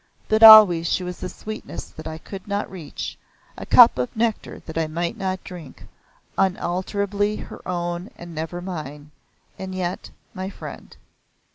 [0.29, 3.19] But always she was a sweetness that I could not reach,
[3.55, 5.83] a cup of nectar that I might not drink,
[6.39, 9.11] unalterably her own and never mine,
[9.59, 10.97] and yet my friend.